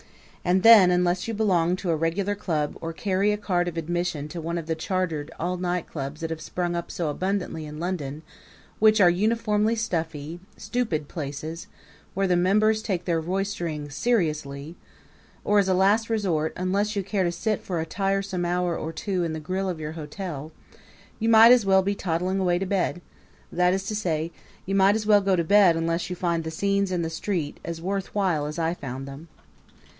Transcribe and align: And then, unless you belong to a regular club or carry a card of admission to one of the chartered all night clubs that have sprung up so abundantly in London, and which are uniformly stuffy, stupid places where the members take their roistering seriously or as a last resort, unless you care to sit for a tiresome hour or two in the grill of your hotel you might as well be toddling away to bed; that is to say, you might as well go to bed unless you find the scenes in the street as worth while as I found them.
And 0.43 0.63
then, 0.63 0.89
unless 0.89 1.27
you 1.27 1.35
belong 1.35 1.75
to 1.75 1.91
a 1.91 1.95
regular 1.95 2.33
club 2.33 2.75
or 2.81 2.91
carry 2.91 3.31
a 3.31 3.37
card 3.37 3.67
of 3.67 3.77
admission 3.77 4.27
to 4.29 4.41
one 4.41 4.57
of 4.57 4.65
the 4.65 4.73
chartered 4.73 5.29
all 5.39 5.55
night 5.57 5.85
clubs 5.87 6.21
that 6.21 6.31
have 6.31 6.41
sprung 6.41 6.75
up 6.75 6.89
so 6.89 7.09
abundantly 7.09 7.67
in 7.67 7.79
London, 7.79 8.07
and 8.11 8.21
which 8.79 8.99
are 8.99 9.11
uniformly 9.11 9.75
stuffy, 9.75 10.39
stupid 10.57 11.07
places 11.07 11.67
where 12.15 12.25
the 12.25 12.35
members 12.35 12.81
take 12.81 13.05
their 13.05 13.21
roistering 13.21 13.91
seriously 13.91 14.75
or 15.43 15.59
as 15.59 15.67
a 15.69 15.75
last 15.75 16.09
resort, 16.09 16.51
unless 16.57 16.95
you 16.95 17.03
care 17.03 17.23
to 17.23 17.31
sit 17.31 17.61
for 17.61 17.79
a 17.79 17.85
tiresome 17.85 18.43
hour 18.43 18.75
or 18.75 18.91
two 18.91 19.23
in 19.23 19.33
the 19.33 19.39
grill 19.39 19.69
of 19.69 19.79
your 19.79 19.91
hotel 19.91 20.51
you 21.19 21.29
might 21.29 21.51
as 21.51 21.67
well 21.67 21.83
be 21.83 21.93
toddling 21.93 22.39
away 22.39 22.57
to 22.57 22.65
bed; 22.65 23.03
that 23.51 23.71
is 23.75 23.83
to 23.85 23.93
say, 23.95 24.31
you 24.65 24.73
might 24.73 24.95
as 24.95 25.05
well 25.05 25.21
go 25.21 25.35
to 25.35 25.43
bed 25.43 25.75
unless 25.75 26.09
you 26.09 26.15
find 26.15 26.43
the 26.43 26.49
scenes 26.49 26.91
in 26.91 27.03
the 27.03 27.11
street 27.11 27.59
as 27.63 27.79
worth 27.79 28.15
while 28.15 28.47
as 28.47 28.57
I 28.57 28.73
found 28.73 29.07
them. 29.07 29.27